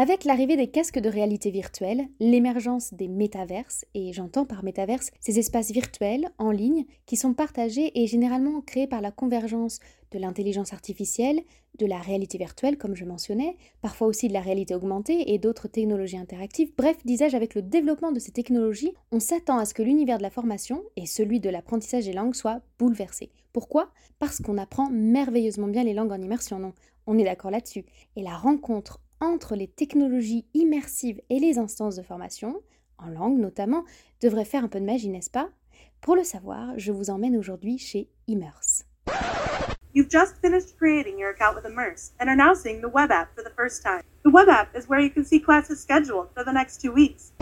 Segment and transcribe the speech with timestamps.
[0.00, 5.40] Avec l'arrivée des casques de réalité virtuelle, l'émergence des métaverses, et j'entends par métaverse ces
[5.40, 9.80] espaces virtuels en ligne qui sont partagés et généralement créés par la convergence
[10.12, 11.40] de l'intelligence artificielle,
[11.80, 15.66] de la réalité virtuelle comme je mentionnais, parfois aussi de la réalité augmentée et d'autres
[15.66, 16.70] technologies interactives.
[16.78, 20.22] Bref, disais-je, avec le développement de ces technologies, on s'attend à ce que l'univers de
[20.22, 23.32] la formation et celui de l'apprentissage des langues soient bouleversés.
[23.52, 23.90] Pourquoi?
[24.20, 26.72] Parce qu'on apprend merveilleusement bien les langues en immersion, non?
[27.08, 27.84] On est d'accord là-dessus.
[28.14, 32.62] Et la rencontre entre les technologies immersives et les instances de formation,
[32.98, 33.84] en langue notamment,
[34.20, 35.50] devrait faire un peu de magie, n'est-ce pas?
[36.00, 38.84] Pour le savoir, je vous emmène aujourd'hui chez Immerse.
[39.94, 43.34] You've just finished creating your account with Immerse and are now seeing the web app
[43.34, 44.02] for the first time.
[44.28, 47.32] The web app is where you can see classes scheduled for the next two weeks.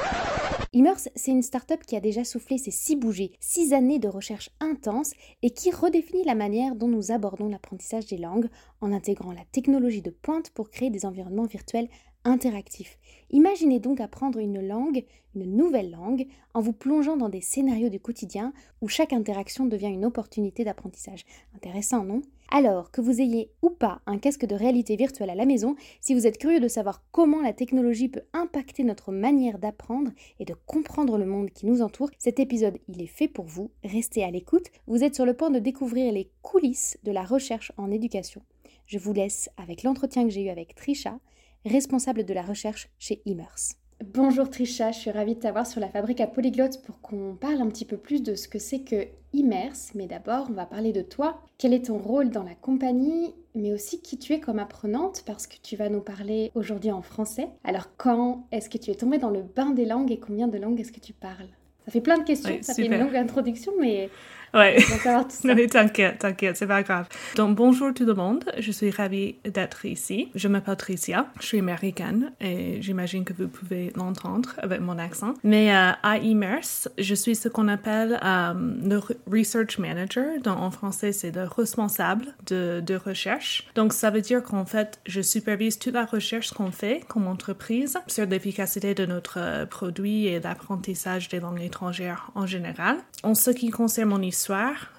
[0.72, 4.50] Immerse, c'est une start-up qui a déjà soufflé ses six bougées, six années de recherche
[4.60, 5.10] intense
[5.42, 8.48] et qui redéfinit la manière dont nous abordons l'apprentissage des langues
[8.80, 11.88] en intégrant la technologie de pointe pour créer des environnements virtuels
[12.22, 12.98] interactifs.
[13.30, 17.98] Imaginez donc apprendre une langue, une nouvelle langue, en vous plongeant dans des scénarios du
[17.98, 21.24] quotidien où chaque interaction devient une opportunité d'apprentissage.
[21.56, 22.22] Intéressant, non?
[22.48, 26.14] Alors, que vous ayez ou pas un casque de réalité virtuelle à la maison, si
[26.14, 30.54] vous êtes curieux de savoir comment la technologie peut impacter notre manière d'apprendre et de
[30.66, 33.70] comprendre le monde qui nous entoure, cet épisode, il est fait pour vous.
[33.84, 37.72] Restez à l'écoute, vous êtes sur le point de découvrir les coulisses de la recherche
[37.76, 38.42] en éducation.
[38.86, 41.18] Je vous laisse avec l'entretien que j'ai eu avec Trisha,
[41.64, 43.76] responsable de la recherche chez Immerse.
[44.04, 47.62] Bonjour Trisha, je suis ravie de t'avoir sur la fabrique à Polyglotte pour qu'on parle
[47.62, 49.92] un petit peu plus de ce que c'est que Immerse.
[49.94, 51.40] Mais d'abord, on va parler de toi.
[51.56, 55.46] Quel est ton rôle dans la compagnie, mais aussi qui tu es comme apprenante, parce
[55.46, 57.48] que tu vas nous parler aujourd'hui en français.
[57.64, 60.58] Alors, quand est-ce que tu es tombée dans le bain des langues et combien de
[60.58, 61.48] langues est-ce que tu parles?
[61.86, 64.10] Ça fait plein de questions, ça fait une longue introduction, mais
[64.56, 64.78] Ouais.
[65.44, 67.06] non, t'inquiète, t'inquiète, c'est pas grave.
[67.34, 68.44] Donc, bonjour tout le monde.
[68.58, 70.30] Je suis ravie d'être ici.
[70.34, 71.26] Je m'appelle Tricia.
[71.40, 75.34] Je suis américaine et j'imagine que vous pouvez l'entendre avec mon accent.
[75.44, 79.00] Mais euh, à Immerse, je suis ce qu'on appelle euh, le
[79.30, 80.40] Research Manager.
[80.42, 83.66] Donc, en français, c'est le responsable de, de recherche.
[83.74, 87.98] Donc, ça veut dire qu'en fait, je supervise toute la recherche qu'on fait comme entreprise
[88.06, 92.96] sur l'efficacité de notre euh, produit et l'apprentissage des langues étrangères en général.
[93.22, 94.45] En ce qui concerne mon histoire,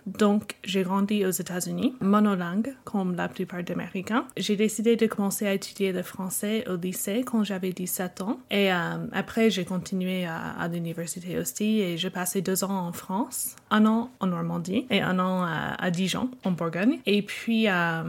[0.05, 4.25] donc j'ai grandi aux États-Unis, monolingue comme la plupart des Américains.
[4.37, 8.71] J'ai décidé de commencer à étudier le français au lycée quand j'avais 17 ans et
[8.71, 8.75] euh,
[9.11, 14.09] après j'ai continué à, l'université aussi et j'ai passé deux ans en France, un an
[14.19, 16.99] en Normandie et un an à, Dijon en Bourgogne.
[17.05, 18.03] Et puis euh,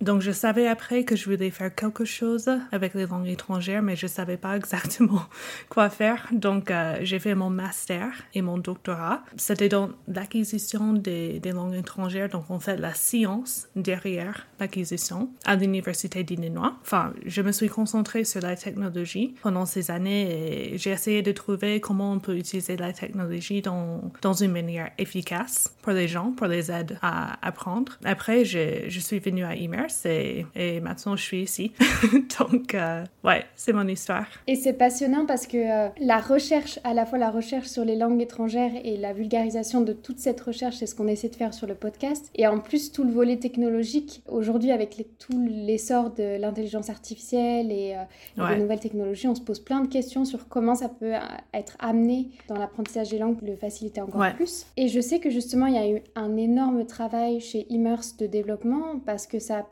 [0.00, 3.96] donc, je savais après que je voulais faire quelque chose avec les langues étrangères, mais
[3.96, 5.22] je savais pas exactement
[5.70, 6.28] quoi faire.
[6.32, 9.22] Donc, euh, j'ai fait mon master et mon doctorat.
[9.36, 16.24] C'était dans l'acquisition des, langues étrangères, donc en fait la science derrière l'acquisition à l'université
[16.24, 16.74] d'Illinois.
[16.82, 21.32] Enfin, je me suis concentrée sur la technologie pendant ces années et j'ai essayé de
[21.32, 26.32] trouver comment on peut utiliser la technologie dans, dans une manière efficace pour les gens,
[26.32, 27.96] pour les aider à apprendre.
[28.04, 31.70] Après, je, je suis venue à Imer et, maintenant je suis ici.
[32.40, 34.26] Donc, euh, ouais, c'est mon histoire.
[34.48, 37.94] Et c'est passionnant parce que euh, la recherche, à la fois la recherche sur les
[37.94, 41.54] langues étrangères et la vulgarisation de toute cette recherche, c'est ce qu'on essaie de faire
[41.54, 42.32] sur le podcast.
[42.34, 47.70] Et en plus, tout le volet technologique, aujourd'hui, avec les, tout l'essor de l'intelligence artificielle
[47.70, 51.12] et, euh, des nouvelles technologies, on se pose plein de questions sur comment ça peut
[51.54, 54.66] être amené dans l'apprentissage des langues, le faciliter encore plus.
[54.76, 58.26] Et je sais que justement, il y a eu un énorme travail chez Immerse de
[58.26, 59.62] développement parce que ça a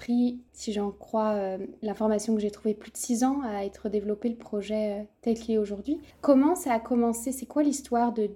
[0.53, 4.29] si j'en crois euh, l'information que j'ai trouvée, plus de six ans à être développé
[4.29, 6.01] le projet euh, tel qu'il est aujourd'hui.
[6.21, 7.33] Comment ça a commencé?
[7.33, 8.29] C'est quoi l'histoire de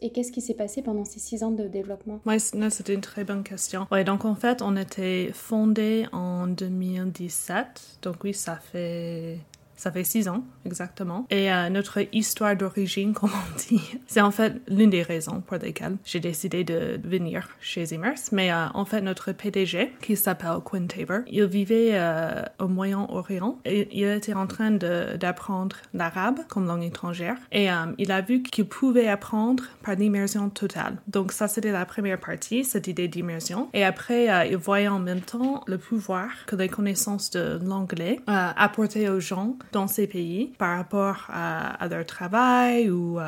[0.00, 2.20] et qu'est-ce qui s'est passé pendant ces six ans de développement?
[2.24, 3.86] Oui, c'était une très bonne question.
[3.90, 7.98] Ouais, donc en fait, on était fondé en 2017.
[8.02, 9.38] Donc oui, ça fait
[9.84, 11.26] Ça fait six ans, exactement.
[11.28, 15.58] Et euh, notre histoire d'origine, comme on dit, c'est en fait l'une des raisons pour
[15.58, 18.32] lesquelles j'ai décidé de venir chez Immerse.
[18.32, 23.58] Mais euh, en fait, notre PDG, qui s'appelle Quinn Tabor, il vivait euh, au Moyen-Orient
[23.66, 27.36] et il était en train d'apprendre l'arabe comme langue étrangère.
[27.52, 30.96] Et il a vu qu'il pouvait apprendre par l'immersion totale.
[31.08, 33.68] Donc ça, c'était la première partie, cette idée d'immersion.
[33.74, 39.10] Et après, il voyait en même temps le pouvoir que les connaissances de l'anglais apportaient
[39.10, 43.24] aux gens dans ces pays par rapport à, leur travail ou euh,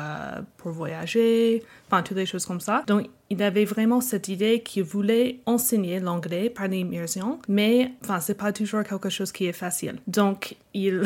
[0.57, 2.83] pour voyager, enfin toutes les choses comme ça.
[2.87, 8.37] Donc il avait vraiment cette idée qu'il voulait enseigner l'anglais par l'immersion, mais enfin c'est
[8.37, 9.97] pas toujours quelque chose qui est facile.
[10.07, 11.03] Donc il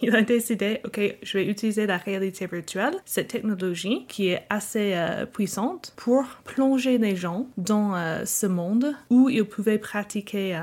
[0.02, 4.92] il a décidé, OK, je vais utiliser la réalité virtuelle, cette technologie qui est assez
[4.94, 10.60] euh, puissante pour plonger les gens dans euh, ce monde où ils pouvaient pratiquer euh,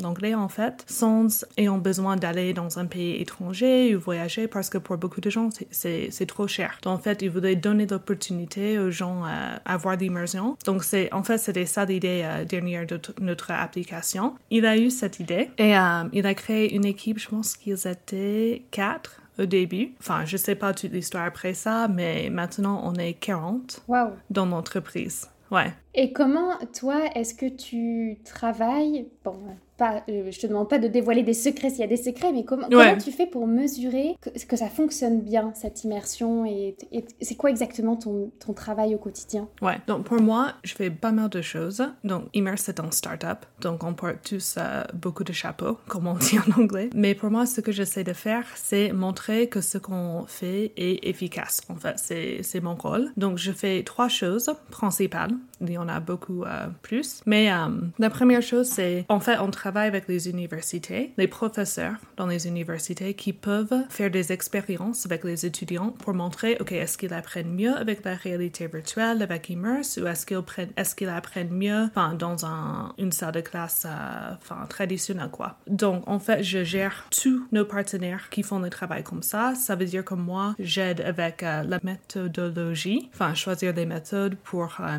[0.00, 4.78] l'anglais en fait sans ayant besoin d'aller dans un pays étranger ou voyager parce que
[4.78, 6.78] pour beaucoup de gens c'est trop cher.
[6.82, 10.56] Donc en fait, il voulait donner l'opportunité aux gens à avoir l'immersion.
[10.66, 14.34] Donc c'est en fait c'était ça l'idée dernière de notre application.
[14.50, 15.74] Il a eu cette idée et
[16.12, 19.94] il a créé une équipe, je pense qu'ils étaient quatre au début.
[20.00, 23.82] Enfin, je sais pas toute l'histoire après ça, mais maintenant on est 40
[24.30, 25.28] dans l'entreprise.
[25.50, 25.72] Ouais.
[25.94, 29.36] Et comment, toi, est-ce que tu travailles Bon,
[29.80, 32.32] pas, euh, je te demande pas de dévoiler des secrets s'il y a des secrets,
[32.32, 36.76] mais comment, comment tu fais pour mesurer que, que, ça fonctionne bien, cette immersion Et,
[37.22, 39.48] c'est quoi exactement ton, ton, travail au quotidien?
[39.62, 41.82] Ouais, donc pour moi, je fais pas mal de choses.
[42.04, 46.14] Donc, Immerse, c'est un start-up, donc on porte tous euh, beaucoup de chapeaux, comme on
[46.14, 46.90] dit en anglais.
[46.94, 51.08] Mais pour moi, ce que j'essaie de faire, c'est montrer que ce qu'on fait est
[51.08, 51.62] efficace.
[51.70, 51.96] En fait,
[52.42, 53.10] c'est mon rôle.
[53.16, 55.30] Donc, je fais trois choses principales.
[55.80, 57.22] En a beaucoup euh, plus.
[57.24, 57.50] Mais
[57.98, 62.46] la première chose, c'est, en fait, on travaille avec les universités, les professeurs dans les
[62.46, 67.54] universités qui peuvent faire des expériences avec les étudiants pour montrer, OK, est-ce qu'ils apprennent
[67.54, 71.84] mieux avec la réalité virtuelle, avec Immerse, ou est-ce qu'ils apprennent, est qu'ils apprennent mieux
[71.84, 75.56] enfin, dans un, une salle de classe euh, enfin, traditionnelle, quoi.
[75.66, 79.54] Donc, en fait, je gère tous nos partenaires qui font le travail comme ça.
[79.54, 84.76] Ça veut dire que moi, j'aide avec euh, la méthodologie, enfin, choisir des méthodes pour
[84.80, 84.98] euh,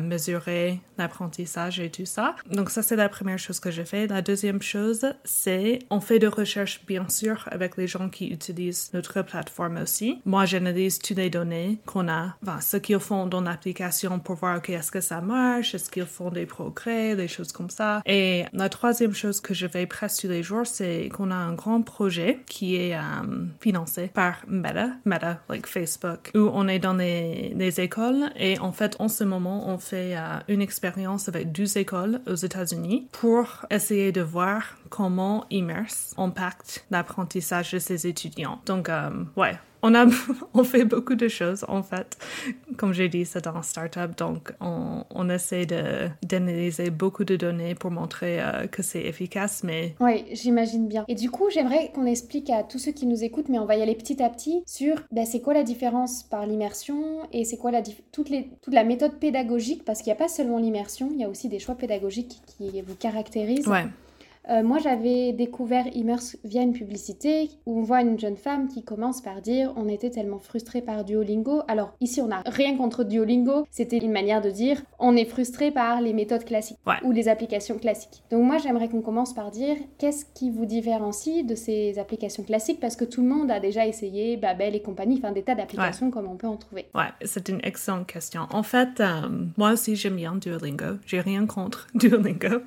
[0.72, 2.36] mesurer l'apprentissage et tout ça.
[2.50, 4.06] Donc, ça, c'est la première chose que je fais.
[4.06, 8.90] La deuxième chose, c'est on fait de recherche bien sûr avec les gens qui utilisent
[8.94, 10.20] notre plateforme aussi.
[10.24, 14.58] Moi, j'analyse toutes les données qu'on a, enfin, ce qu'ils font dans l'application pour voir
[14.58, 18.02] ok est-ce que ça marche, est-ce qu'ils font des progrès, des choses comme ça?
[18.06, 21.54] Et la troisième chose que je fais presque tous les jours, c'est qu'on a un
[21.54, 23.00] grand projet qui est euh,
[23.60, 28.72] financé par Meta, Meta like Facebook, où on est dans les, les écoles et en
[28.72, 33.66] fait en ce moment on fait euh, une expérience avec 12 écoles aux États-Unis pour
[33.70, 38.60] essayer de voir comment Immerse impacte l'apprentissage de ses étudiants.
[38.66, 40.06] Donc, euh, ouais, on, a,
[40.54, 42.16] on fait beaucoup de choses en fait.
[42.76, 47.90] Comme j'ai dit, c'est un startup, donc on, on essaie d'analyser beaucoup de données pour
[47.90, 49.94] montrer euh, que c'est efficace, mais...
[50.00, 51.04] Oui, j'imagine bien.
[51.08, 53.76] Et du coup, j'aimerais qu'on explique à tous ceux qui nous écoutent, mais on va
[53.76, 57.56] y aller petit à petit, sur ben, c'est quoi la différence par l'immersion et c'est
[57.56, 57.82] quoi la
[58.12, 61.24] toute, les, toute la méthode pédagogique, parce qu'il n'y a pas seulement l'immersion, il y
[61.24, 63.66] a aussi des choix pédagogiques qui vous caractérisent.
[63.66, 63.86] Ouais.
[64.50, 68.82] Euh, moi, j'avais découvert Immerse via une publicité où on voit une jeune femme qui
[68.82, 71.62] commence par dire on était tellement frustré par Duolingo.
[71.68, 73.66] Alors ici, on n'a rien contre Duolingo.
[73.70, 77.78] C'était une manière de dire on est frustré par les méthodes classiques ou les applications
[77.78, 78.22] classiques.
[78.30, 82.80] Donc moi, j'aimerais qu'on commence par dire qu'est-ce qui vous différencie de ces applications classiques?
[82.80, 86.10] Parce que tout le monde a déjà essayé Babel et compagnie, enfin des tas d'applications
[86.10, 86.86] comme on peut en trouver.
[86.94, 88.46] Ouais, c'est une excellente question.
[88.50, 90.98] En fait, euh, moi aussi, j'aime bien Duolingo.
[91.06, 92.62] J'ai rien contre Duolingo.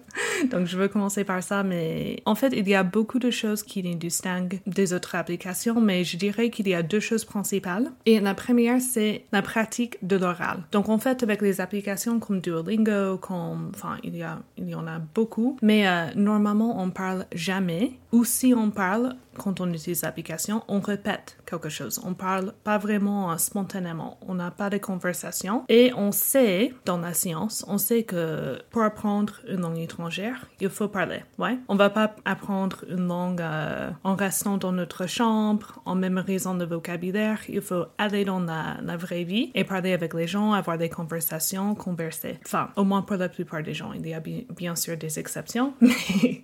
[0.52, 3.64] Donc je veux commencer par ça mais en fait, il y a beaucoup de choses
[3.64, 7.92] qui les distinguent des autres applications, mais je dirais qu'il y a deux choses principales.
[8.06, 10.64] Et la première, c'est la pratique de l'oral.
[10.72, 14.76] Donc, en fait, avec les applications comme Duolingo, comme, enfin, il y, a, il y
[14.76, 19.72] en a beaucoup, mais euh, normalement, on parle jamais, ou si on parle, quand on
[19.72, 22.02] utilise l'application, on répète quelque chose.
[22.06, 24.18] On parle pas vraiment euh, spontanément.
[24.28, 25.64] On n'a pas de conversation.
[25.70, 30.70] Et on sait, dans la science, on sait que pour apprendre une langue étrangère, il
[30.70, 31.24] faut parler.
[31.38, 31.58] Ouais.
[31.68, 36.66] On va pas apprendre une langue euh, en restant dans notre chambre, en mémorisant le
[36.66, 37.40] vocabulaire.
[37.50, 41.76] Il faut aller dans la, vraie vie et parler avec les gens, avoir des conversations,
[41.76, 42.40] converser.
[42.46, 43.92] Enfin, au moins pour la plupart des gens.
[43.94, 46.44] Il y a bien, sûr des exceptions, mais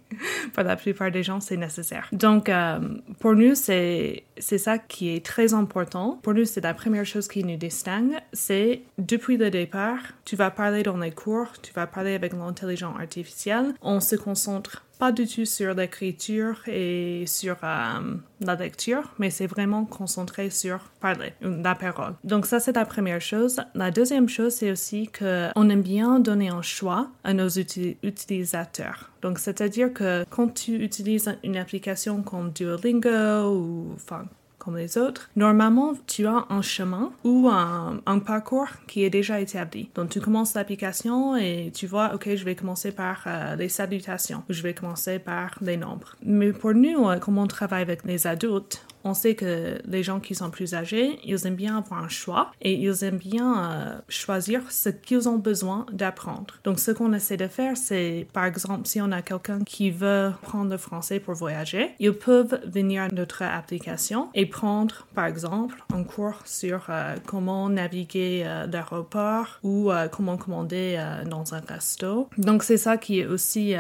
[0.54, 2.08] pour la plupart des gens, c'est nécessaire.
[2.12, 2.80] Donc, euh,
[3.20, 6.20] pour nous, c'est ça qui est très important.
[6.24, 8.16] Pour nous, c'est la première chose qui nous distingue.
[8.34, 12.96] C'est depuis le départ, tu vas parler dans les cours, tu vas parler avec l'intelligence
[13.00, 13.74] artificielle.
[13.82, 19.48] On se concentre pas du tout sur l'écriture et sur euh, la lecture, mais c'est
[19.48, 22.14] vraiment concentré sur parler, la parole.
[22.24, 23.62] Donc ça, c'est la première chose.
[23.74, 29.10] La deuxième chose, c'est aussi qu'on aime bien donner un choix à nos utilisateurs.
[29.24, 34.26] Donc, c'est-à-dire que quand tu utilises une application comme Duolingo ou enfin,
[34.62, 39.90] comme les autres, normalement, tu as un chemin ou un, parcours qui est déjà établi.
[39.96, 44.44] Donc, tu commences l'application et tu vois, OK, je vais commencer par euh, les salutations,
[44.50, 46.16] je vais commencer par les nombres.
[46.24, 50.20] Mais pour nous, euh, comme on travaille avec les adultes, on sait que les gens
[50.20, 53.98] qui sont plus âgés, ils aiment bien avoir un choix et ils aiment bien euh,
[54.10, 56.56] choisir ce qu'ils ont besoin d'apprendre.
[56.64, 60.32] Donc, ce qu'on essaie de faire, c'est, par exemple, si on a quelqu'un qui veut
[60.42, 65.84] prendre le français pour voyager, ils peuvent venir à notre application et prendre, par exemple,
[65.94, 72.30] un cours sur euh, comment naviguer euh, l'aéroport ou comment commander dans un resto.
[72.38, 73.74] Donc, c'est ça qui est aussi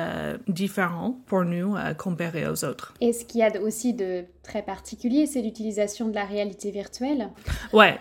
[0.47, 2.93] différent pour nous comparé aux autres.
[3.01, 7.29] Et ce qu'il y a aussi de très particulier, c'est l'utilisation de la réalité virtuelle.
[7.73, 7.99] Ouais.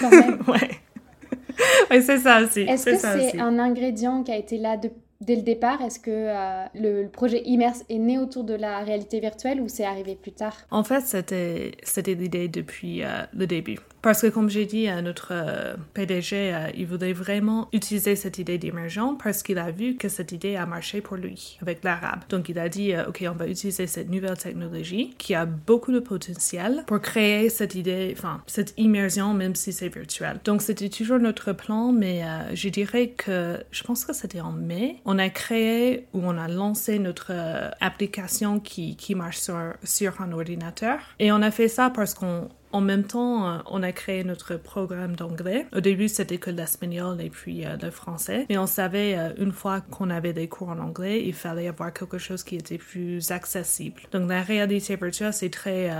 [0.00, 0.42] Quand même.
[0.48, 2.00] ouais.
[2.00, 2.60] c'est ça aussi.
[2.60, 4.76] Est-ce que c'est un ingrédient qui a été là
[5.20, 5.80] dès le départ?
[5.82, 9.84] Est-ce que euh, le, projet Immerse est né autour de la réalité virtuelle ou c'est
[9.84, 10.56] arrivé plus tard?
[10.70, 13.78] En fait, c'était l'idée depuis euh, le début.
[14.06, 18.38] Parce que comme j'ai dit, à notre euh, PDG, euh, il voulait vraiment utiliser cette
[18.38, 22.20] idée d'émergent parce qu'il a vu que cette idée a marché pour lui avec l'arabe.
[22.28, 25.90] Donc il a dit, euh, OK, on va utiliser cette nouvelle technologie qui a beaucoup
[25.90, 30.38] de potentiel pour créer cette idée, enfin, cette immersion, même si c'est virtuel.
[30.44, 32.22] Donc c'était toujours notre plan, mais
[32.54, 36.46] je dirais que je pense que c'était en mai, on a créé ou on a
[36.46, 37.32] lancé notre
[37.80, 41.00] application qui, qui marche sur, sur un ordinateur.
[41.18, 44.56] Et on a fait ça parce qu'on en même temps, euh, on a créé notre
[44.56, 45.66] programme d'anglais.
[45.74, 48.44] Au début, c'était que l'espagnol et puis euh, le français.
[48.50, 51.94] Mais on savait, euh, une fois qu'on avait des cours en anglais, il fallait avoir
[51.94, 54.02] quelque chose qui était plus accessible.
[54.12, 55.90] Donc, la réalité virtuelle, c'est très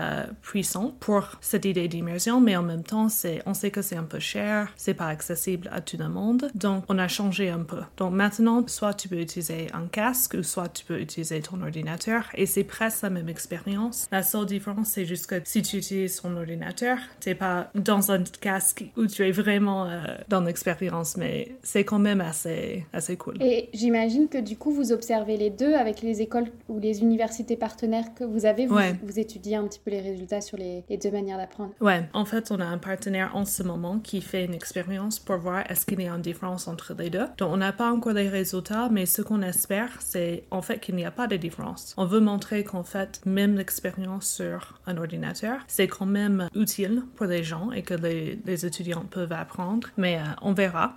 [0.43, 4.05] puissant pour cette idée d'immersion, mais en même temps, c'est, on sait que c'est un
[4.05, 6.51] peu cher, c'est pas accessible à tout le monde.
[6.55, 7.81] Donc, on a changé un peu.
[7.97, 12.27] Donc, maintenant, soit tu peux utiliser un casque, ou soit tu peux utiliser ton ordinateur,
[12.35, 14.09] et c'est presque la même expérience.
[14.13, 16.87] La seule différence, c'est juste que si tu utilises ton ordinateur, tu
[17.21, 21.99] T'es pas dans un casque où tu es vraiment euh, dans l'expérience, mais c'est quand
[21.99, 23.43] même assez, assez cool.
[23.43, 27.57] Et j'imagine que du coup, vous observez les deux avec les écoles ou les universités
[27.57, 28.67] partenaires que vous avez.
[28.67, 31.73] Vous, vous étudiez un petit peu les résultats sur les, deux manières d'apprendre.
[31.81, 35.37] Ouais, en fait, on a un partenaire en ce moment qui fait une expérience pour
[35.37, 37.27] voir est-ce qu'il y a une différence entre les deux.
[37.39, 40.97] Donc, on n'a pas encore les résultats, mais ce qu'on espère, c'est en fait qu'il
[40.97, 41.95] n'y a pas de différence.
[41.97, 47.27] On veut montrer qu'en fait, même l'expérience sur un ordinateur, c'est quand même utile pour
[47.27, 50.95] les gens et que les, étudiants peuvent apprendre, mais euh, on verra.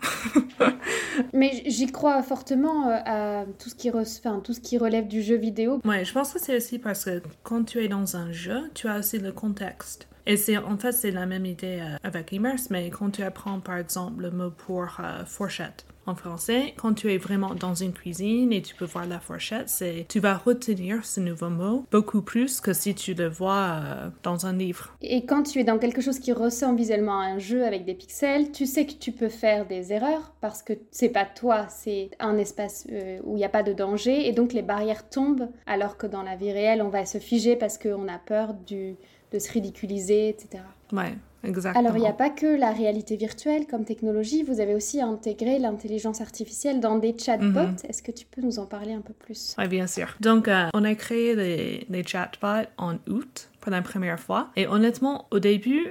[1.34, 5.22] mais j'y crois fortement euh, à tout ce, qui enfin, tout ce qui relève du
[5.22, 5.82] jeu vidéo.
[5.86, 8.88] Ouais, je pense que c'est aussi parce que quand tu es dans un jeu, tu
[8.88, 10.08] as aussi le contexte.
[10.26, 13.60] Et c'est en fait c'est la même idée euh, avec Immerse, mais quand tu apprends
[13.60, 18.52] par exemple le mot pour fourchette, en français, quand tu es vraiment dans une cuisine
[18.52, 22.60] et tu peux voir la fourchette, c'est tu vas retenir ce nouveau mot beaucoup plus
[22.60, 24.96] que si tu le vois euh, dans un livre.
[25.02, 27.94] Et quand tu es dans quelque chose qui ressemble visuellement à un jeu avec des
[27.94, 32.10] pixels, tu sais que tu peux faire des erreurs parce que c'est pas toi, c'est
[32.20, 35.50] un espace euh, où il n'y a pas de danger et donc les barrières tombent
[35.68, 38.96] alors que dans la vie réelle, on va se figer parce qu'on a peur du,
[39.32, 40.64] de se ridiculiser, etc.
[40.92, 41.14] Ouais.
[41.44, 41.86] Exactement.
[41.86, 45.60] Alors, il n'y a pas que la réalité virtuelle comme technologie, vous avez aussi intégré
[45.60, 47.60] l'intelligence artificielle dans des chatbots.
[47.60, 47.76] Mhm.
[47.88, 49.56] Est-ce que tu peux nous en parler un peu plus?
[49.58, 50.16] Oui, bien sûr.
[50.20, 54.50] Donc, euh, on a créé des, des chatbots en août pour la première fois.
[54.56, 55.88] Et honnêtement, au début,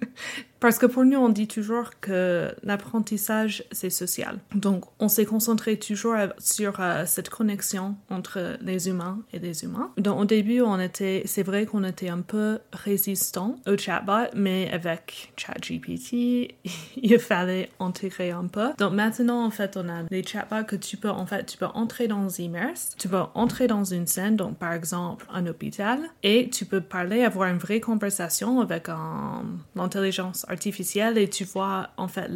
[0.64, 4.38] Parce que pour nous, on dit toujours que l'apprentissage, c'est social.
[4.54, 9.92] Donc, on s'est concentré toujours sur euh, cette connexion entre les humains et les humains.
[9.98, 14.70] Donc, au début, on était, c'est vrai qu'on était un peu résistant au chatbot, mais
[14.72, 16.54] avec ChatGPT,
[16.96, 18.70] il fallait intégrer un peu.
[18.78, 21.66] Donc, maintenant, en fait, on a des chatbots que tu peux, en fait, tu peux
[21.74, 26.48] entrer dans Immerse, tu peux entrer dans une scène, donc par exemple un hôpital, et
[26.48, 29.42] tu peux parler, avoir une vraie conversation avec un
[29.76, 32.28] intelligence artificielle et tu vois en fait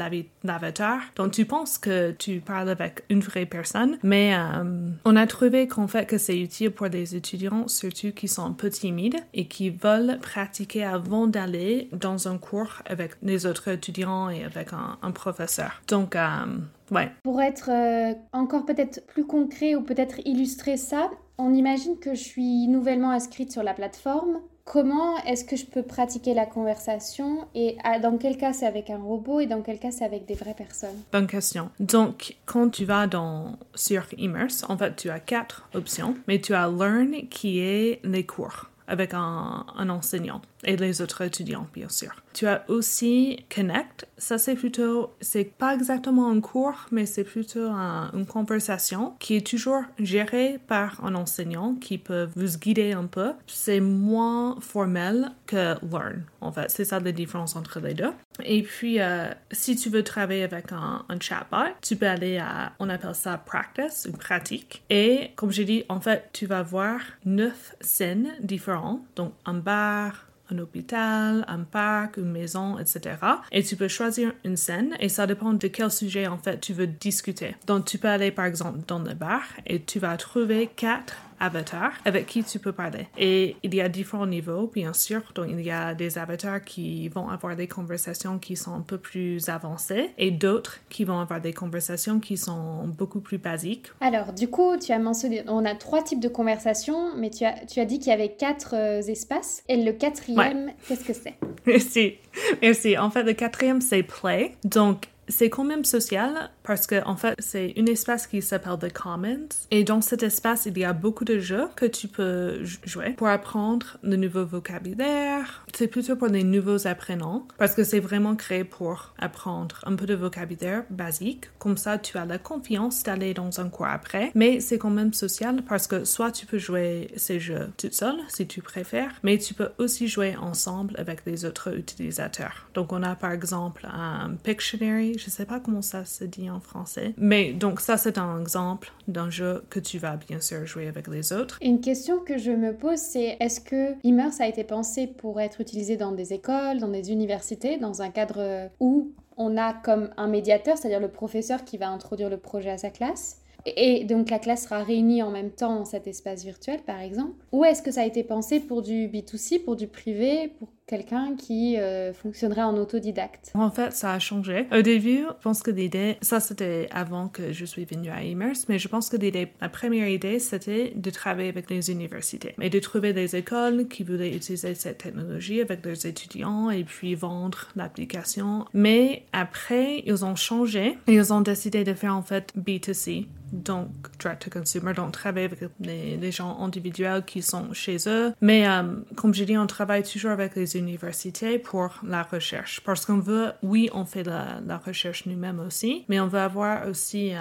[0.44, 1.00] l'avatar.
[1.16, 5.66] Donc tu penses que tu parles avec une vraie personne, mais euh, on a trouvé
[5.66, 9.46] qu'en fait que c'est utile pour des étudiants surtout qui sont un peu timides et
[9.46, 15.10] qui veulent pratiquer avant d'aller dans un cours avec les autres étudiants et avec un,
[15.12, 15.80] professeur.
[15.88, 16.44] Donc euh,
[16.90, 17.10] Ouais.
[17.22, 22.22] Pour être euh, encore peut-être plus concret ou peut-être illustrer ça, on imagine que je
[22.22, 27.76] suis nouvellement inscrite sur la plateforme comment est-ce que je peux pratiquer la conversation et
[28.02, 30.54] dans quel cas c'est avec un robot et dans quel cas c'est avec des vraies
[30.54, 30.96] personnes?
[31.10, 31.70] Bonne question.
[31.80, 36.54] Donc, quand tu vas dans, sur Immerse, en fait, tu as quatre options, mais tu
[36.54, 41.88] as Learn qui est les cours avec un, un enseignant et les autres étudiants, bien
[41.88, 42.10] sûr.
[42.34, 44.06] Tu as aussi Connect.
[44.16, 49.46] Ça, c'est plutôt, c'est pas exactement un cours, mais c'est plutôt une conversation qui est
[49.46, 53.32] toujours gérée par un enseignant qui peut vous guider un peu.
[53.46, 56.24] C'est moins formel que Learn.
[56.40, 58.12] En fait, c'est ça la différence entre les deux.
[58.44, 62.72] Et puis, euh, si tu veux travailler avec un, un, chatbot, tu peux aller à,
[62.78, 64.82] on appelle ça practice, une pratique.
[64.90, 69.02] Et comme j'ai dit, en fait, tu vas voir neuf scènes différentes.
[69.16, 73.16] Donc, un bar, un hôpital, un parc, une maison, etc.
[73.52, 76.72] Et tu peux choisir une scène et ça dépend de quel sujet en fait tu
[76.72, 77.56] veux discuter.
[77.66, 81.92] Donc tu peux aller par exemple dans le bar et tu vas trouver quatre avatars
[82.04, 83.06] avec qui tu peux parler.
[83.16, 85.22] Et il y a différents niveaux, bien sûr.
[85.34, 88.98] Donc, il y a des avatars qui vont avoir des conversations qui sont un peu
[88.98, 93.86] plus avancées et d'autres qui vont avoir des conversations qui sont beaucoup plus basiques.
[94.00, 97.54] Alors, du coup, tu as mentionné, on a trois types de conversations, mais tu as,
[97.66, 99.62] tu as dit qu'il y avait quatre euh, espaces.
[99.68, 101.34] Et le quatrième, qu'est-ce que c'est?
[101.66, 102.14] Merci.
[102.62, 102.98] Merci.
[102.98, 104.56] En fait, le quatrième, c'est play.
[104.64, 108.92] Donc, c'est quand même social parce que en fait c'est un espace qui s'appelle The
[108.92, 113.14] Commons et dans cet espace il y a beaucoup de jeux que tu peux jouer
[113.16, 115.64] pour apprendre de nouveaux vocabulaire.
[115.74, 120.04] C'est plutôt pour les nouveaux apprenants parce que c'est vraiment créé pour apprendre un peu
[120.04, 121.46] de vocabulaire basique.
[121.58, 124.30] Comme ça tu as la confiance d'aller dans un cours après.
[124.34, 128.18] Mais c'est quand même social parce que soit tu peux jouer ces jeux toute seule
[128.28, 132.68] si tu préfères, mais tu peux aussi jouer ensemble avec les autres utilisateurs.
[132.74, 136.57] Donc on a par exemple un Pictionary je sais pas comment ça se dit en
[136.60, 137.14] français.
[137.16, 141.08] Mais donc ça, c'est un exemple d'un jeu que tu vas bien sûr jouer avec
[141.08, 141.58] les autres.
[141.62, 145.60] Une question que je me pose, c'est est-ce que Immerse a été pensé pour être
[145.60, 150.26] utilisé dans des écoles, dans des universités, dans un cadre où on a comme un
[150.26, 154.38] médiateur, c'est-à-dire le professeur qui va introduire le projet à sa classe et donc la
[154.38, 157.90] classe sera réunie en même temps dans cet espace virtuel, par exemple Ou est-ce que
[157.90, 162.62] ça a été pensé pour du B2C, pour du privé, pour quelqu'un qui euh, fonctionnerait
[162.62, 163.50] en autodidacte?
[163.54, 164.66] En fait, ça a changé.
[164.72, 168.66] Au début, je pense que l'idée, ça c'était avant que je suis venue à Immerse,
[168.68, 172.70] mais je pense que l'idée, la première idée, c'était de travailler avec les universités et
[172.70, 177.68] de trouver des écoles qui voulaient utiliser cette technologie avec leurs étudiants et puis vendre
[177.76, 178.64] l'application.
[178.72, 183.88] Mais après, ils ont changé et ils ont décidé de faire en fait B2C donc
[184.18, 188.32] direct to consumer, donc travailler avec les, gens individuels qui sont chez eux.
[188.40, 188.82] Mais euh,
[189.16, 192.80] comme je dis, on travaille toujours avec les universités pour la recherche.
[192.80, 196.86] Parce qu'on veut, oui, on fait la, la recherche nous-mêmes aussi, mais on veut avoir
[196.86, 197.38] aussi euh,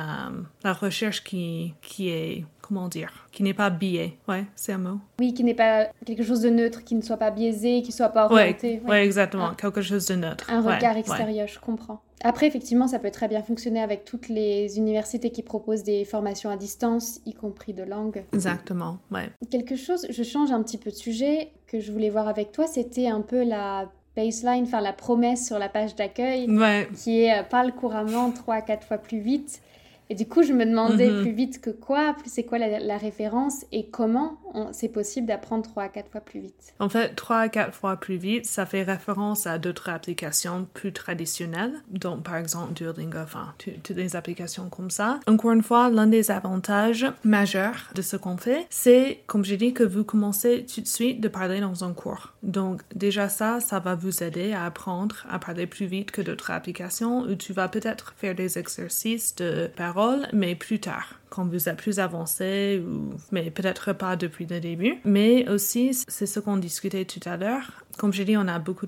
[0.64, 4.18] la recherche qui, qui est comment dire, qui n'est pas biais.
[4.28, 5.00] Ouais, c'est un mot.
[5.20, 7.96] Oui, qui n'est pas quelque chose de neutre, qui ne soit pas biaisé, qui ne
[7.96, 8.82] soit pas orienté.
[8.84, 9.06] Oui, ouais.
[9.06, 9.56] exactement, ah.
[9.58, 10.50] quelque chose de neutre.
[10.50, 12.02] Un regard extérieur, je comprends.
[12.24, 16.50] Après, effectivement, ça peut très bien fonctionner avec toutes les universités qui proposent des formations
[16.50, 18.24] à distance, y compris de langue.
[18.34, 19.30] Exactement, ouais.
[19.52, 22.66] Quelque chose, je change un petit peu de sujet, que je voulais voir avec toi,
[22.66, 26.48] c'était un peu la baseline, enfin la promesse sur la page d'accueil,
[26.96, 29.62] qui est euh, parle couramment 3 à 4 fois plus vite.
[30.10, 31.22] Et du coup, je me demandais mhm.
[31.22, 34.40] plus vite que quoi, c'est quoi la, référence et comment
[34.72, 36.74] c'est possible d'apprendre 3 à 4 fois plus vite.
[36.80, 40.92] En fait, 3 à 4 fois plus vite, ça fait référence à d'autres applications plus
[40.94, 45.20] traditionnelles, donc par exemple Duolingo, enfin, toutes les applications comme ça.
[45.28, 49.74] Encore une fois, l'un des avantages majeurs de ce qu'on fait, c'est, comme j'ai dit,
[49.74, 52.34] que vous commencez tout de suite de parler dans un cours.
[52.42, 56.50] Donc, déjà ça, ça va vous aider à apprendre à parler plus vite que d'autres
[56.50, 59.97] applications où tu vas peut-être faire des exercices de parole
[60.34, 64.96] mais plus tard quand vous êtes plus avancé, ou, mais peut-être pas depuis le début.
[65.06, 67.84] Mais aussi, c'est ce qu'on discutait tout à l'heure.
[67.98, 68.86] Comme j'ai dit, on a beaucoup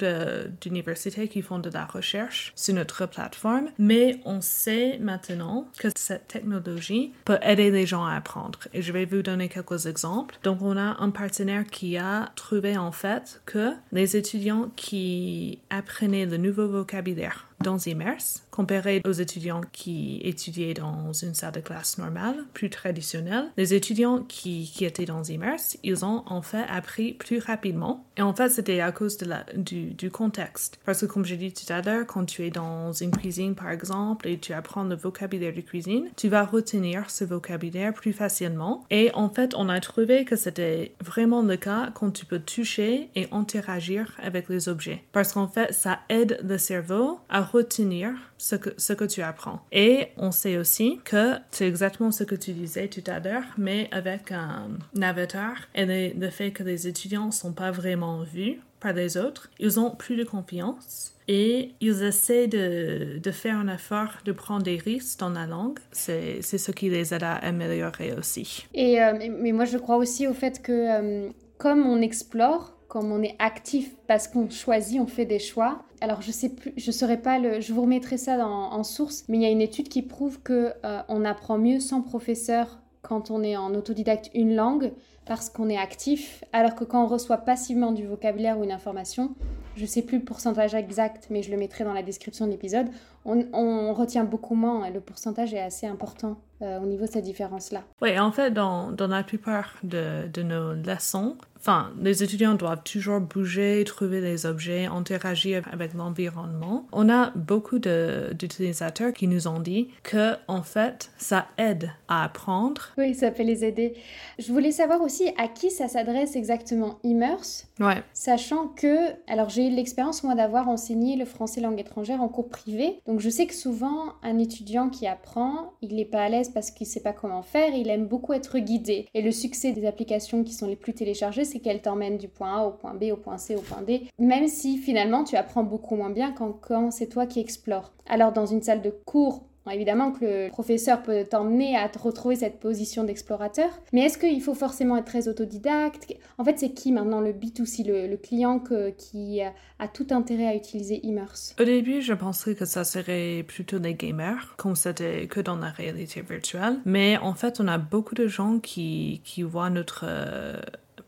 [0.61, 6.27] d'universités qui font de la recherche sur notre plateforme, mais on sait maintenant que cette
[6.27, 8.59] technologie peut aider les gens à apprendre.
[8.71, 10.35] Et je vais vous donner quelques exemples.
[10.43, 16.27] Donc, on a un partenaire qui a trouvé en fait que les étudiants qui apprenaient
[16.27, 21.97] le nouveau vocabulaire dans Immerse, comparé aux étudiants qui étudiaient dans une salle de classe
[21.97, 27.39] normale, plus traditionnelle, les étudiants qui, étaient dans Immerse, ils ont en fait appris plus
[27.39, 28.05] rapidement.
[28.17, 30.79] Et en fait, c'était à cause de la, du, du contexte.
[30.85, 33.69] Parce que comme j'ai dit tout à l'heure, quand tu es dans une cuisine, par
[33.69, 38.85] exemple, et tu apprends le vocabulaire de cuisine, tu vas retenir ce vocabulaire plus facilement.
[38.89, 43.09] Et en fait, on a trouvé que c'était vraiment le cas quand tu peux toucher
[43.15, 45.03] et interagir avec les objets.
[45.11, 49.59] Parce qu'en fait, ça aide le cerveau à retenir ce que, ce que tu apprends.
[49.71, 53.89] Et on sait aussi que c'est exactement ce que tu disais tout à l'heure, mais
[53.91, 54.69] avec un
[55.01, 59.79] avatar et le, fait que les étudiants sont pas vraiment vus par les autres, ils
[59.79, 64.77] ont plus de confiance et ils essaient de, de, faire un effort de prendre des
[64.77, 65.77] risques dans la langue.
[65.91, 68.65] C'est ce qui les aide à améliorer aussi.
[68.73, 73.13] Et, euh, mais moi, je crois aussi au fait que euh, comme on explore, comme
[73.13, 75.83] on est actif parce qu'on choisit, on fait des choix.
[76.01, 79.37] Alors je sais plus, je saurais pas le, je vous remettrai ça en source, mais
[79.37, 83.31] il y a une étude qui prouve que euh, on apprend mieux sans professeur quand
[83.31, 84.91] on est en autodidacte une langue
[85.25, 89.35] parce qu'on est actif, alors que quand on reçoit passivement du vocabulaire ou une information,
[89.75, 92.87] je sais plus le pourcentage exact, mais je le mettrai dans la description de l'épisode,
[93.25, 97.23] on, retient beaucoup moins et le pourcentage est assez important euh, au niveau de cette
[97.23, 97.83] différence-là.
[98.01, 102.83] Oui, en fait, dans, dans la plupart de, de nos leçons, Enfin, les étudiants doivent
[102.83, 106.87] toujours bouger, trouver des objets, interagir avec l'environnement.
[106.93, 112.93] On a beaucoup d'utilisateurs qui nous ont dit que, en fait, ça aide à apprendre.
[112.97, 113.95] Oui, ça peut les aider.
[114.37, 117.67] Je voulais savoir aussi à qui ça s'adresse exactement Immerse.
[117.81, 118.03] Ouais.
[118.13, 123.01] Sachant que, alors j'ai l'expérience moi d'avoir enseigné le français langue étrangère en cours privé.
[123.07, 126.71] Donc je sais que souvent un étudiant qui apprend, il n'est pas à l'aise parce
[126.71, 129.07] qu'il ne sait pas comment faire, il aime beaucoup être guidé.
[129.13, 132.59] Et le succès des applications qui sont les plus téléchargées, c'est qu'elles t'emmènent du point
[132.59, 135.63] A au point B, au point C, au point D, même si finalement tu apprends
[135.63, 137.91] beaucoup moins bien quand, quand c'est toi qui explores.
[138.07, 142.35] Alors dans une salle de cours, Évidemment que le professeur peut t'emmener à te retrouver
[142.35, 146.13] cette position d'explorateur, mais est-ce qu'il faut forcément être très autodidacte?
[146.37, 148.61] En fait, c'est qui maintenant le B2C, le, client
[148.97, 151.55] qui a tout intérêt à utiliser Immerse?
[151.59, 155.69] Au début, je pensais que ça serait plutôt les gamers, comme c'était que dans la
[155.69, 160.05] réalité virtuelle, mais en fait, on a beaucoup de gens qui, qui voient notre...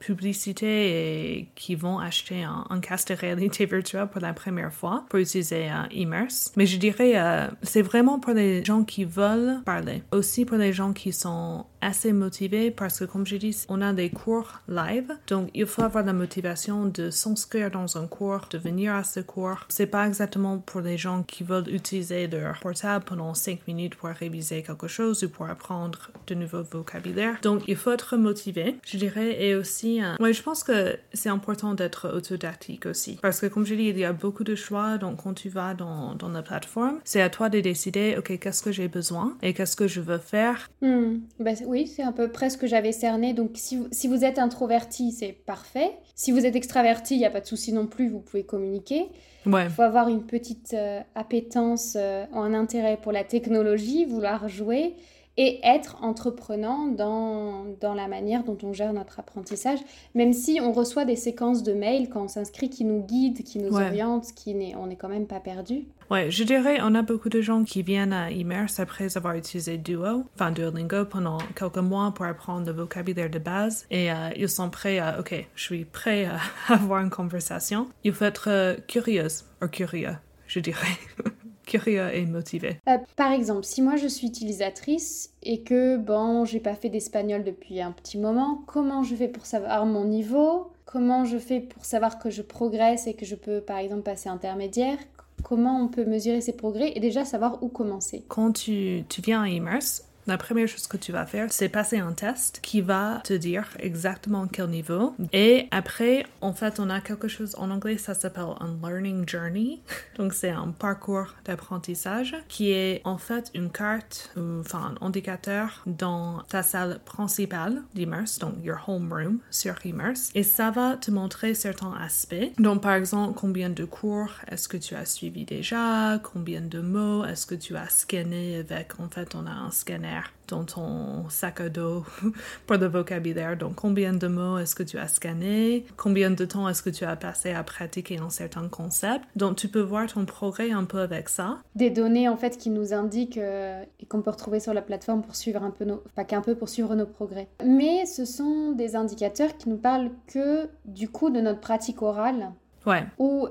[0.02, 5.06] Euh, publicité et qui vont acheter un, casque de réalité virtuelle pour la première fois
[5.10, 6.52] pour utiliser un Immerse.
[6.58, 10.04] Mais je dirais, euh, c'est vraiment pour les gens qui veulent parler.
[10.12, 13.94] Aussi pour les gens qui sont assez motivés parce que, comme je dis, on a
[13.94, 15.12] des cours live.
[15.28, 19.20] Donc, il faut avoir la motivation de s'inscrire dans un cours, de venir à ce
[19.20, 19.66] cours.
[19.70, 24.10] C'est pas exactement pour les gens qui veulent utiliser leur portable pendant 5 minutes pour
[24.10, 27.38] réviser quelque chose ou pour apprendre de nouveaux vocabulaire.
[27.42, 31.30] Donc, il faut être motivé, je dirais, et aussi, euh, ouais, je pense que c'est
[31.30, 33.17] important d'être autodidactique aussi.
[33.21, 34.97] Parce que, comme je dis, il y a beaucoup de choix.
[34.97, 38.62] Donc, quand tu vas dans, dans la plateforme, c'est à toi de décider, OK, qu'est-ce
[38.62, 40.69] que j'ai besoin et qu'est-ce que je veux faire.
[40.82, 41.19] Hmm.
[41.39, 43.34] Ben, oui, c'est à peu près ce que j'avais cerné.
[43.34, 45.91] Donc si vous, si vous êtes introverti, c'est parfait.
[46.15, 49.08] Si vous êtes extraverti, il n'y a pas de souci non plus, vous pouvez communiquer.
[49.45, 54.95] Il faut avoir une petite euh, appétence, euh, un intérêt pour la technologie, vouloir jouer
[55.38, 59.80] et être entreprenant dans, dans la manière dont on gère notre apprentissage,
[60.13, 63.60] même si on reçoit des séquences de mails quand on s'inscrit qui nous guident, qui
[63.60, 65.86] nous orientent, qui n'est, on n'est quand même pas perdu.
[66.10, 69.78] Ouais, je dirais, on a beaucoup de gens qui viennent à Immerse après avoir utilisé
[69.78, 74.50] Duo, enfin Duolingo, pendant quelques mois pour apprendre le vocabulaire de base et euh, ils
[74.50, 76.39] sont prêts à, ok, je suis prêt à
[76.74, 77.88] avoir une conversation.
[78.04, 80.17] Il faut être euh, curieuse, ou curieux,
[80.48, 80.98] je dirais.
[81.72, 82.78] curieux et motivé.
[82.90, 87.44] Euh, par exemple, si moi je suis utilisatrice et que bon, j'ai pas fait d'espagnol
[87.44, 90.72] depuis un petit moment, comment je fais pour savoir mon niveau?
[90.86, 94.28] Comment je fais pour savoir que je progresse et que je peux par exemple passer
[94.28, 94.98] intermédiaire?
[95.44, 98.26] Comment on peut mesurer ses progrès et déjà savoir où commencer?
[98.28, 101.98] Quand tu, tu viens à Immerse, la première chose que tu vas faire, c'est passer
[101.98, 105.16] un test qui va te dire exactement quel niveau.
[105.34, 109.82] Et après, en fait, on a quelque chose en anglais, ça s'appelle un learning journey.
[110.18, 116.42] Donc, c'est un parcours d'apprentissage qui est en fait une carte, enfin un indicateur dans
[116.48, 120.32] ta salle principale d'Immerse, donc your homeroom sur Immerse.
[120.36, 122.36] Et ça va te montrer certains aspects.
[122.60, 126.20] Donc, par exemple, combien de cours est-ce que tu as suivi déjà?
[126.20, 130.11] Combien de mots est-ce que tu as scanné avec, en fait, on a un scanner
[130.47, 132.04] dans ton sac à dos
[132.67, 133.58] pour le vocabulaire.
[133.58, 135.86] Donc, combien de mots est-ce que tu as scanné?
[135.97, 139.26] Combien de temps est-ce que tu as passé à pratiquer un certain concept?
[139.36, 141.58] Donc, tu peux voir ton progrès un peu avec ça.
[141.76, 145.21] Des données, en fait, qui nous indiquent euh, et qu'on peut retrouver sur la plateforme
[145.21, 146.04] pour suivre un peu nos...
[146.15, 147.47] Pas qu'un peu pour suivre nos progrès.
[147.65, 152.52] Mais ce sont des indicateurs qui nous parlent que, du coup, de notre pratique orale.
[152.86, 153.06] Ouais.
[153.17, 153.47] Ou...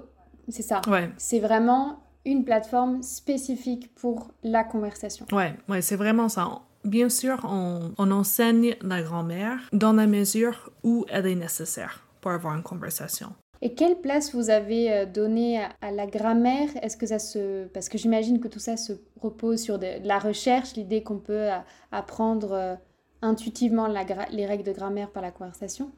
[0.49, 0.81] C'est ça.
[0.89, 1.09] Ouais.
[1.17, 5.27] C'est vraiment une plateforme spécifique pour la conversation.
[5.33, 6.63] Ouais, ouais, c'est vraiment ça.
[6.85, 12.31] Bien sûr, on, on enseigne la grammaire dans la mesure où elle est nécessaire pour
[12.31, 13.35] avoir une conversation.
[13.63, 16.71] Et quelle place vous avez euh, donnée à, la grammaire?
[16.83, 17.67] Est-ce que ça se...
[17.67, 21.51] Parce que j'imagine que tout ça se repose sur de, la recherche, l'idée qu'on peut
[21.51, 21.59] euh,
[21.93, 22.75] apprendre euh,
[23.21, 25.93] intuitivement la les règles de grammaire par la conversation.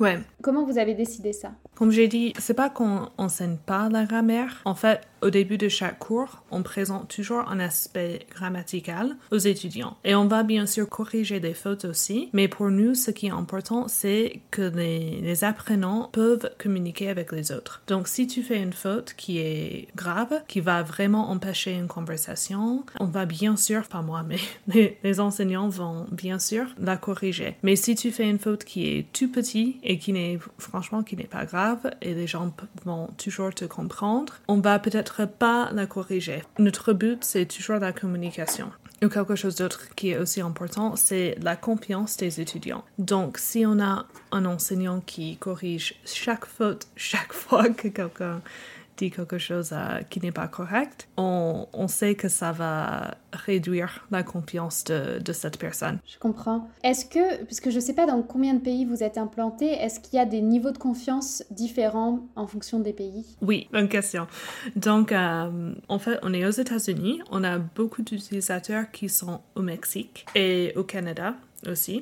[0.00, 0.20] Ouais.
[0.42, 1.52] Comment vous avez décidé ça?
[1.74, 4.62] Comme j'ai dit, c'est pas qu'on enseigne pas la grammaire.
[4.64, 9.96] En fait, au début de chaque cours, on présente toujours un aspect grammatical aux étudiants.
[10.04, 13.30] Et on va bien sûr corriger des fautes aussi, mais pour nous, ce qui est
[13.30, 17.82] important, c'est que les, les apprenants peuvent communiquer avec les autres.
[17.86, 22.84] Donc, si tu fais une faute qui est grave, qui va vraiment empêcher une conversation,
[23.00, 27.56] on va bien sûr, pas moi, mais les, les enseignants vont bien sûr la corriger.
[27.62, 31.16] Mais si tu fais une faute qui est tout petit et qui n'est franchement qui
[31.16, 32.52] n'est pas grave et les gens
[32.84, 36.42] vont toujours te comprendre, on va peut-être pas la corriger.
[36.58, 38.70] Notre but, c'est toujours la communication.
[39.04, 42.82] Ou quelque chose d'autre qui est aussi important, c'est la confiance des étudiants.
[42.98, 48.40] Donc, si on a un enseignant qui corrige chaque faute, chaque fois que quelqu'un
[48.96, 54.06] dit quelque chose euh, qui n'est pas correct, on, on, sait que ça va réduire
[54.10, 55.98] la confiance de, de cette personne.
[56.06, 56.68] Je comprends.
[56.82, 60.00] Est-ce que, puisque je ne sais pas dans combien de pays vous êtes implanté, est-ce
[60.00, 63.36] qu'il y a des niveaux de confiance différents en fonction des pays?
[63.40, 64.26] Oui, bonne question.
[64.74, 69.62] Donc, euh, en fait, on est aux États-Unis, on a beaucoup d'utilisateurs qui sont au
[69.62, 71.34] Mexique et au Canada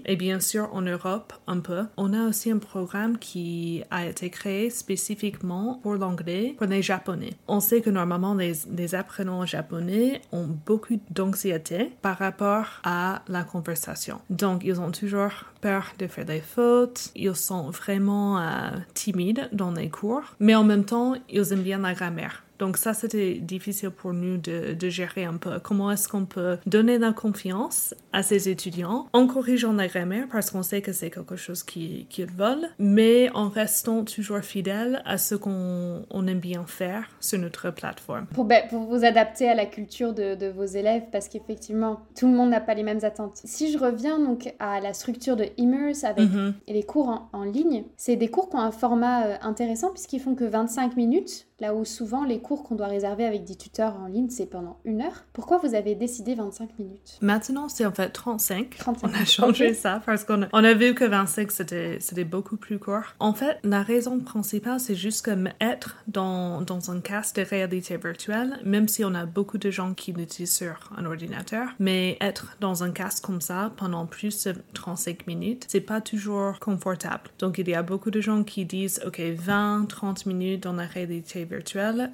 [0.07, 1.85] Et bien sûr, en Europe, un peu.
[1.97, 7.35] On a aussi un programme qui a été créé spécifiquement pour l'anglais, pour les japonais.
[7.49, 13.45] On sait que normalement, les, les apprenants japonais ont beaucoup d'anxiété par rapport à la
[13.45, 14.21] conversation.
[14.31, 17.11] Donc, ils ont toujours peur de faire des fautes.
[17.17, 20.25] Ils sont vraiment euh, timides dans les cours.
[20.41, 22.45] Mais en même temps, ils aiment bien la grammaire.
[22.59, 25.59] Donc ça, c'était difficile pour nous de, de, gérer un peu.
[25.61, 30.51] Comment est-ce qu'on peut donner la confiance à ces étudiants en corrigeant la grammaire parce
[30.51, 35.19] qu'on sait que c'est quelque chose qu'ils qui veulent, mais en restant toujours fidèle à
[35.19, 38.27] ce qu'on on aime bien faire sur notre plateforme.
[38.27, 42.27] Pour, ben, pour vous adapter à la culture de, de vos élèves parce qu'effectivement, tout
[42.27, 43.41] le monde n'a pas les mêmes attentes.
[43.45, 46.53] Si je reviens donc à la structure de Immerse avec mm -hmm.
[46.69, 50.21] les cours en, en ligne, c'est des cours qui ont un format euh, intéressant puisqu'ils
[50.21, 53.97] font que 25 minutes là où souvent les cours qu'on doit réserver avec des tuteurs
[53.97, 55.25] en ligne, c'est pendant une heure.
[55.33, 57.19] Pourquoi vous avez décidé 25 minutes?
[57.23, 58.77] Maintenant, c'est en fait 35.
[58.77, 59.75] 35 on a changé okay.
[59.75, 63.15] ça parce qu'on a, on a vu que 25, c'était beaucoup plus court.
[63.19, 67.97] En fait, la raison principale, c'est juste que être dans, dans un casque de réalité
[67.97, 72.57] virtuelle, même si on a beaucoup de gens qui l'utilisent sur un ordinateur, mais être
[72.61, 77.31] dans un casque comme ça pendant plus de 35 minutes, c'est pas toujours confortable.
[77.39, 80.87] Donc, il y a beaucoup de gens qui disent, OK, 20, 30 minutes dans la
[80.87, 81.54] réalité virtuelle,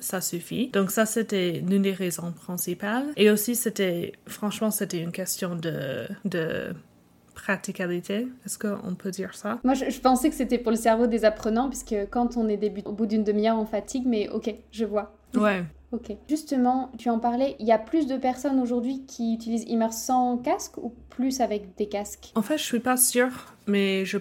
[0.01, 0.69] ça suffit.
[0.69, 3.07] Donc ça, c'était l'une des raisons principales.
[3.17, 6.75] Et aussi, c'était, franchement, c'était une question de, de
[7.35, 8.29] praticalité.
[8.45, 9.59] Est-ce qu'on peut dire ça?
[9.65, 12.57] Moi, je, je pensais que c'était pour le cerveau des apprenants, puisque quand on est
[12.57, 15.15] début, au bout d'une demi-heure, on fatigue, mais ok, je vois.
[15.35, 15.65] Ouais.
[15.93, 16.13] Ok.
[16.29, 20.39] Justement, tu en parlais, il y a plus de personnes aujourd'hui qui utilisent Immerse sans
[20.39, 22.31] casque ou plus avec des casques?
[22.37, 24.19] En fait, je suis pas sûre, mais je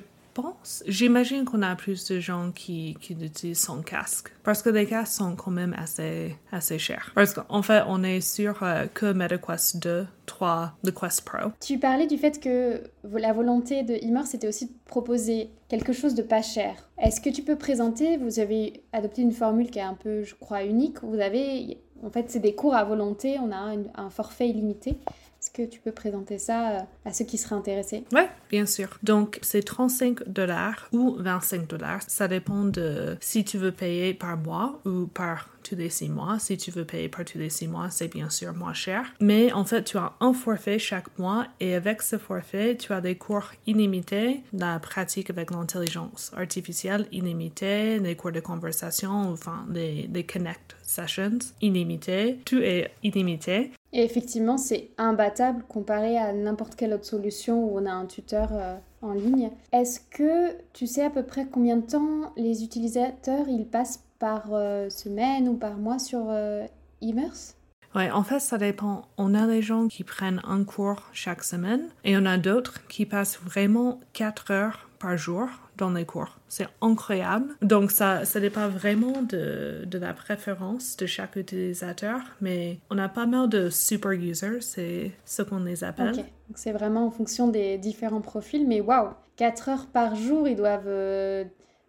[0.88, 4.32] j'imagine qu'on a plus de gens qui, qui utilisent son casque.
[4.44, 7.12] Parce que les casques sont quand même assez, assez chers.
[7.16, 11.52] Parce qu'en fait, on est sur euh, que MetaQuest 2, 3, le Quest Pro.
[11.60, 16.16] Tu parlais du fait que la volonté de Immerse, c'était aussi de proposer quelque chose
[16.16, 16.90] de pas cher.
[16.98, 20.36] Est-ce que tu peux présenter, vous avez adopté une formule qui est un peu, je
[20.36, 21.02] crois, unique.
[21.04, 24.98] Vous avez, en fait, c'est des cours à volonté, on a un forfait illimité.
[25.42, 28.04] Est-ce que tu peux présenter ça à ceux qui seraient intéressés?
[28.12, 28.98] Oui, bien sûr.
[29.04, 32.02] Donc, c'est 35 dollars ou 25 dollars.
[32.08, 36.40] Ça dépend de si tu veux payer par mois ou par tous les six mois.
[36.40, 39.14] Si tu veux payer par tous les six mois, c'est bien sûr moins cher.
[39.22, 43.02] Mais en fait, tu as un forfait chaque mois et avec ce forfait, tu as
[43.02, 50.26] des cours illimités, la pratique avec l'intelligence artificielle illimitée, les cours de conversation, enfin, les
[50.26, 52.40] connect sessions illimitées.
[52.46, 53.72] Tout est illimité.
[53.94, 58.50] Et effectivement, c'est imbattable comparé à n'importe quelle autre solution où on a un tuteur
[58.52, 59.50] euh, en ligne.
[59.72, 64.54] Est-ce que tu sais à peu près combien de temps les utilisateurs ils passent par
[64.54, 66.66] euh, semaine ou par mois sur euh,
[67.02, 67.56] Immerse
[67.96, 69.08] Ouais, en fait, ça dépend.
[69.18, 73.08] On a des gens qui prennent un cours chaque semaine et on a d'autres qui
[73.08, 75.48] passent vraiment 4 heures par jour
[75.80, 76.38] dans les cours.
[76.48, 77.56] C'est incroyable.
[77.62, 83.10] Donc, ça, ça dépend vraiment de, de la préférence de chaque utilisateur, mais on a
[83.10, 86.16] pas mal de super users, c'est ce qu'on les appelle.
[86.16, 90.56] Donc c'est vraiment en fonction des différents profils, mais waouh, 4 heures par jour, ils
[90.56, 91.46] doivent euh,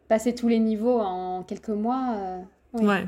[0.09, 2.15] passer tous les niveaux en quelques mois.
[2.17, 2.41] Euh,
[2.75, 2.87] oui.
[2.87, 3.07] Ouais.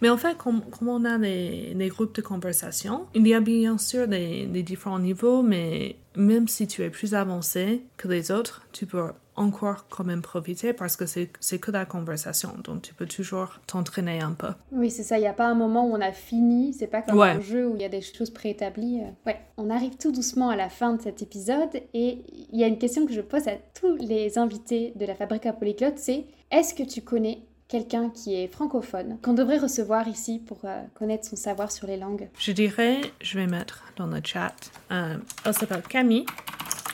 [0.00, 3.40] Mais en fait, comme, comme on a des, des, groupes de conversation, il y a
[3.40, 8.30] bien sûr des, des différents niveaux, mais même si tu es plus avancé que les
[8.30, 9.02] autres, tu peux
[9.36, 14.20] encore quand même profiter parce que c'est que la conversation, donc tu peux toujours t'entraîner
[14.20, 14.48] un peu.
[14.72, 17.02] Oui, c'est ça, il n'y a pas un moment où on a fini, c'est pas
[17.02, 19.02] comme un jeu où il y a des choses préétablies.
[19.26, 22.22] Ouais, on arrive tout doucement à la fin de cet épisode et
[22.52, 25.46] il y a une question que je pose à tous les invités de la Fabrique
[25.46, 30.38] à Polyglotte, c'est est-ce que tu connais quelqu'un qui est francophone, qu'on devrait recevoir ici
[30.38, 32.28] pour euh, connaître son savoir sur les langues?
[32.38, 34.54] Je dirais, je vais mettre dans le chat,
[34.92, 36.26] euh, elle s'appelle Camille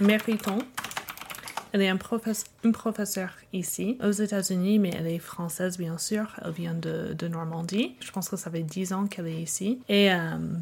[0.01, 0.59] Mériton.
[1.73, 6.37] Elle est un professeur, une professeure ici, aux États-Unis, mais elle est française, bien sûr.
[6.45, 7.97] Elle vient de, de Normandie.
[8.01, 9.81] Je pense que ça fait 10 ans qu'elle est ici.
[9.89, 10.17] Et euh,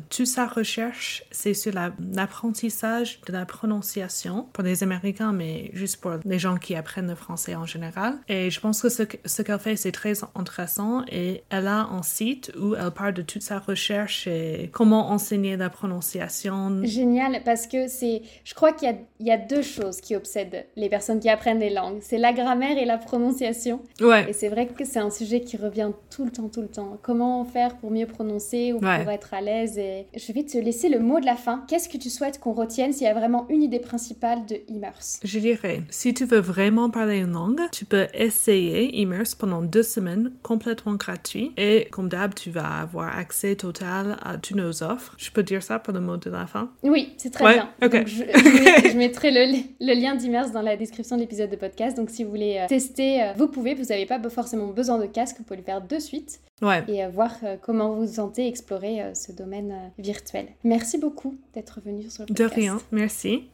[0.08, 6.12] toute sa recherche, c'est sur l'apprentissage de la prononciation pour les Américains, mais juste pour
[6.24, 8.14] les gens qui apprennent le français en général.
[8.28, 11.04] Et je pense que ce, ce qu'elle fait, c'est très intéressant.
[11.10, 15.56] Et elle a un site où elle parle de toute sa recherche et comment enseigner
[15.56, 16.82] la prononciation.
[16.84, 20.88] Génial, parce que c'est, je crois qu'il y, y a deux choses qui obsèdent les
[20.88, 23.80] personnes qui apprennent les langues c'est la grammaire et la prononciation.
[24.00, 24.30] Ouais.
[24.30, 26.98] Et c'est vrai que c'est un sujet qui revient tout le temps, tout le temps.
[27.02, 30.06] Comment faire pour mieux prononcer ou pour être à l'aise et...
[30.14, 31.64] Je vais te laisser le mot de la fin.
[31.68, 35.20] Qu'est-ce que tu souhaites qu'on retienne s'il y a vraiment une idée principale de Immerse
[35.24, 39.82] Je dirais, si tu veux vraiment parler une langue, tu peux essayer Immerse pendant deux
[39.82, 45.14] semaines complètement gratuit et comme d'hab, tu vas avoir accès total à toutes nos offres.
[45.18, 46.70] Je peux dire ça pour le mot de la fin?
[46.82, 47.68] Oui, c'est très bien.
[48.06, 52.24] Je, mettrai le, le lien d'Immerse dans la description de l'épisode de podcast donc si
[52.24, 53.74] vous voulez euh, tester, euh, vous pouvez.
[53.74, 56.40] Vous n'avez pas forcément besoin de casque, vous pouvez le faire de suite.
[56.88, 60.46] Et euh, voir comment vous vous sentez explorer ce domaine virtuel.
[60.62, 62.50] Merci beaucoup d'être venu sur le podcast.
[62.50, 63.44] De rien, merci.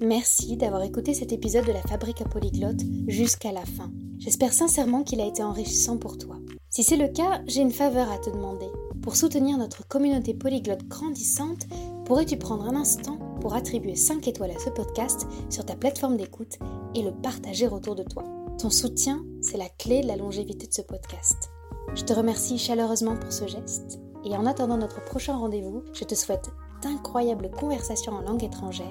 [0.00, 3.90] Merci d'avoir écouté cet épisode de la Fabrique à Polyglotte jusqu'à la fin.
[4.18, 6.36] J'espère sincèrement qu'il a été enrichissant pour toi.
[6.70, 8.68] Si c'est le cas, j'ai une faveur à te demander.
[9.02, 11.66] Pour soutenir notre communauté polyglotte grandissante,
[12.04, 16.58] pourrais-tu prendre un instant pour attribuer 5 étoiles à ce podcast sur ta plateforme d'écoute
[16.94, 18.22] et le partager autour de toi?
[18.60, 21.50] Ton soutien, c'est la clé de la longévité de ce podcast.
[21.96, 26.14] Je te remercie chaleureusement pour ce geste et en attendant notre prochain rendez-vous, je te
[26.14, 26.50] souhaite
[26.82, 28.86] d'incroyables conversations en langue étrangère,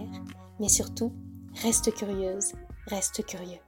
[0.60, 1.13] mais surtout,
[1.62, 2.54] reste curieuse,
[2.88, 3.66] reste curieux.